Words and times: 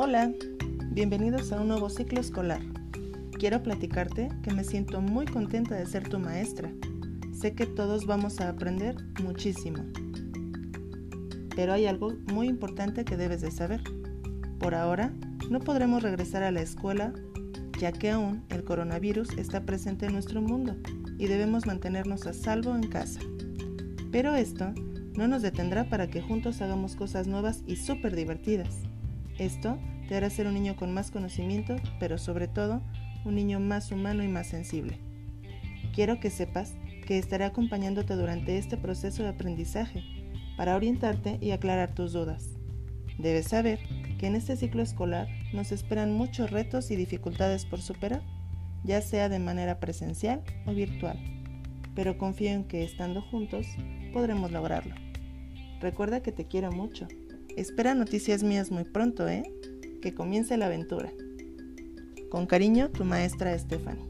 Hola, 0.00 0.32
bienvenidos 0.92 1.50
a 1.50 1.60
un 1.60 1.66
nuevo 1.66 1.90
ciclo 1.90 2.20
escolar. 2.20 2.60
Quiero 3.36 3.64
platicarte 3.64 4.28
que 4.44 4.54
me 4.54 4.62
siento 4.62 5.00
muy 5.00 5.26
contenta 5.26 5.74
de 5.74 5.86
ser 5.86 6.08
tu 6.08 6.20
maestra. 6.20 6.70
Sé 7.32 7.56
que 7.56 7.66
todos 7.66 8.06
vamos 8.06 8.40
a 8.40 8.48
aprender 8.48 8.94
muchísimo. 9.20 9.82
Pero 11.56 11.72
hay 11.72 11.86
algo 11.86 12.14
muy 12.32 12.46
importante 12.46 13.04
que 13.04 13.16
debes 13.16 13.40
de 13.40 13.50
saber. 13.50 13.82
Por 14.60 14.76
ahora, 14.76 15.12
no 15.50 15.58
podremos 15.58 16.00
regresar 16.00 16.44
a 16.44 16.52
la 16.52 16.62
escuela 16.62 17.12
ya 17.80 17.90
que 17.90 18.12
aún 18.12 18.44
el 18.50 18.62
coronavirus 18.62 19.36
está 19.36 19.62
presente 19.66 20.06
en 20.06 20.12
nuestro 20.12 20.40
mundo 20.40 20.76
y 21.18 21.26
debemos 21.26 21.66
mantenernos 21.66 22.24
a 22.28 22.34
salvo 22.34 22.72
en 22.76 22.86
casa. 22.86 23.18
Pero 24.12 24.36
esto 24.36 24.72
no 25.16 25.26
nos 25.26 25.42
detendrá 25.42 25.88
para 25.90 26.06
que 26.06 26.22
juntos 26.22 26.62
hagamos 26.62 26.94
cosas 26.94 27.26
nuevas 27.26 27.64
y 27.66 27.74
súper 27.74 28.14
divertidas. 28.14 28.88
Esto 29.38 29.78
te 30.08 30.16
hará 30.16 30.30
ser 30.30 30.48
un 30.48 30.54
niño 30.54 30.74
con 30.74 30.92
más 30.92 31.10
conocimiento, 31.10 31.76
pero 32.00 32.18
sobre 32.18 32.48
todo 32.48 32.82
un 33.24 33.36
niño 33.36 33.60
más 33.60 33.92
humano 33.92 34.24
y 34.24 34.28
más 34.28 34.48
sensible. 34.48 34.98
Quiero 35.94 36.18
que 36.18 36.30
sepas 36.30 36.74
que 37.06 37.18
estaré 37.18 37.44
acompañándote 37.44 38.14
durante 38.14 38.58
este 38.58 38.76
proceso 38.76 39.22
de 39.22 39.30
aprendizaje 39.30 40.02
para 40.56 40.74
orientarte 40.74 41.38
y 41.40 41.52
aclarar 41.52 41.94
tus 41.94 42.12
dudas. 42.12 42.48
Debes 43.18 43.48
saber 43.48 43.78
que 44.18 44.26
en 44.26 44.34
este 44.34 44.56
ciclo 44.56 44.82
escolar 44.82 45.28
nos 45.52 45.72
esperan 45.72 46.12
muchos 46.12 46.50
retos 46.50 46.90
y 46.90 46.96
dificultades 46.96 47.64
por 47.64 47.80
superar, 47.80 48.22
ya 48.84 49.00
sea 49.00 49.28
de 49.28 49.38
manera 49.38 49.78
presencial 49.78 50.42
o 50.66 50.72
virtual, 50.72 51.18
pero 51.94 52.18
confío 52.18 52.50
en 52.50 52.64
que 52.64 52.84
estando 52.84 53.22
juntos 53.22 53.66
podremos 54.12 54.50
lograrlo. 54.50 54.94
Recuerda 55.80 56.22
que 56.22 56.32
te 56.32 56.46
quiero 56.46 56.72
mucho 56.72 57.06
Espera 57.58 57.92
noticias 57.92 58.44
mías 58.44 58.70
muy 58.70 58.84
pronto, 58.84 59.26
¿eh? 59.26 59.42
Que 60.00 60.14
comience 60.14 60.56
la 60.56 60.66
aventura. 60.66 61.12
Con 62.30 62.46
cariño, 62.46 62.88
tu 62.90 63.04
maestra 63.04 63.58
Stephanie. 63.58 64.06